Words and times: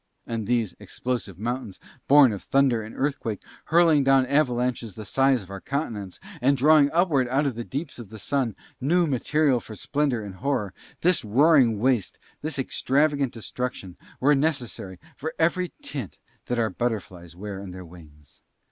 And 0.25 0.47
these 0.47 0.73
explosive 0.79 1.37
mountains, 1.37 1.79
born 2.07 2.33
of 2.33 2.41
thunder 2.41 2.81
and 2.81 2.95
earthquake, 2.97 3.39
hurling 3.65 4.03
down 4.03 4.25
avalanches 4.25 4.95
the 4.95 5.05
size 5.05 5.43
of 5.43 5.51
our 5.51 5.61
continents, 5.61 6.19
and 6.41 6.57
drawing 6.57 6.89
upward 6.89 7.27
out 7.27 7.45
of 7.45 7.53
the 7.53 7.63
deeps 7.63 7.99
of 7.99 8.09
the 8.09 8.17
Sun 8.17 8.55
new 8.79 9.05
material 9.05 9.59
for 9.59 9.75
splendour 9.75 10.23
and 10.23 10.33
horror, 10.37 10.73
this 11.01 11.23
roaring 11.23 11.77
waste, 11.79 12.17
this 12.41 12.57
extravagant 12.57 13.31
destruction, 13.31 13.95
were 14.19 14.33
necessary 14.33 14.97
for 15.15 15.35
every 15.37 15.71
tint 15.83 16.17
that 16.47 16.57
our 16.57 16.71
butterflies 16.71 17.35
wear 17.35 17.61
on 17.61 17.69
their 17.69 17.85
wings. 17.85 18.41